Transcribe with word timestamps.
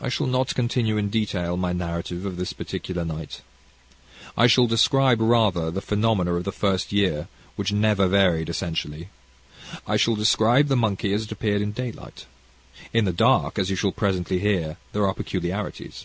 "I 0.00 0.08
shall 0.08 0.26
not 0.26 0.52
continue 0.56 0.96
in 0.96 1.08
detail 1.08 1.56
my 1.56 1.72
narrative 1.72 2.24
of 2.26 2.36
this 2.36 2.52
particular 2.52 3.04
night. 3.04 3.40
I 4.36 4.48
shall 4.48 4.66
describe, 4.66 5.20
rather, 5.20 5.70
the 5.70 5.80
phenomena 5.80 6.34
of 6.34 6.42
the 6.42 6.50
first 6.50 6.90
year, 6.90 7.28
which 7.54 7.70
never 7.70 8.08
varied, 8.08 8.48
essentially. 8.48 9.10
I 9.86 9.96
shall 9.96 10.16
describe 10.16 10.66
the 10.66 10.74
monkey 10.74 11.12
as 11.12 11.22
it 11.22 11.30
appeared 11.30 11.62
in 11.62 11.70
daylight. 11.70 12.26
In 12.92 13.04
the 13.04 13.12
dark, 13.12 13.60
as 13.60 13.70
you 13.70 13.76
shall 13.76 13.92
presently 13.92 14.40
hear, 14.40 14.76
there 14.90 15.06
are 15.06 15.14
peculiarities. 15.14 16.04